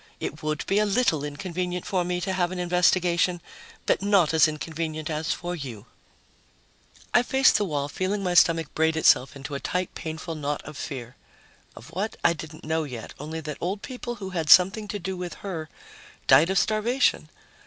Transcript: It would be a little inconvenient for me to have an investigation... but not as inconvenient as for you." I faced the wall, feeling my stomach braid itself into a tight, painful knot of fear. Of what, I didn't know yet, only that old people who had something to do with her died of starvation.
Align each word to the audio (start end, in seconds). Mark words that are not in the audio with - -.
It 0.19 0.41
would 0.41 0.65
be 0.65 0.79
a 0.79 0.85
little 0.87 1.23
inconvenient 1.23 1.85
for 1.85 2.03
me 2.03 2.19
to 2.21 2.33
have 2.33 2.51
an 2.51 2.57
investigation... 2.57 3.39
but 3.85 4.01
not 4.01 4.33
as 4.33 4.47
inconvenient 4.47 5.11
as 5.11 5.31
for 5.31 5.55
you." 5.55 5.85
I 7.13 7.21
faced 7.21 7.57
the 7.57 7.65
wall, 7.65 7.87
feeling 7.87 8.23
my 8.23 8.33
stomach 8.33 8.73
braid 8.73 8.97
itself 8.97 9.35
into 9.35 9.53
a 9.53 9.59
tight, 9.59 9.93
painful 9.93 10.33
knot 10.33 10.63
of 10.63 10.75
fear. 10.75 11.17
Of 11.75 11.91
what, 11.91 12.15
I 12.23 12.33
didn't 12.33 12.63
know 12.65 12.83
yet, 12.83 13.13
only 13.19 13.41
that 13.41 13.57
old 13.61 13.83
people 13.83 14.15
who 14.15 14.31
had 14.31 14.49
something 14.49 14.87
to 14.87 14.97
do 14.97 15.15
with 15.15 15.35
her 15.45 15.69
died 16.25 16.49
of 16.49 16.57
starvation. 16.57 17.29